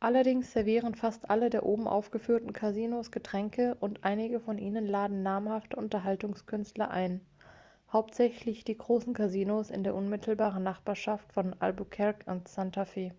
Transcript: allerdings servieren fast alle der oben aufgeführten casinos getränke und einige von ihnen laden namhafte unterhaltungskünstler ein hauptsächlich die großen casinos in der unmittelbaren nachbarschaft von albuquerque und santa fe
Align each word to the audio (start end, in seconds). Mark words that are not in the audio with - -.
allerdings 0.00 0.50
servieren 0.52 0.94
fast 0.94 1.30
alle 1.30 1.48
der 1.48 1.64
oben 1.64 1.88
aufgeführten 1.88 2.52
casinos 2.52 3.10
getränke 3.10 3.74
und 3.80 4.04
einige 4.04 4.38
von 4.38 4.58
ihnen 4.58 4.84
laden 4.86 5.22
namhafte 5.22 5.76
unterhaltungskünstler 5.76 6.90
ein 6.90 7.22
hauptsächlich 7.90 8.64
die 8.64 8.76
großen 8.76 9.14
casinos 9.14 9.70
in 9.70 9.82
der 9.82 9.94
unmittelbaren 9.94 10.62
nachbarschaft 10.62 11.32
von 11.32 11.54
albuquerque 11.58 12.30
und 12.30 12.48
santa 12.48 12.84
fe 12.84 13.14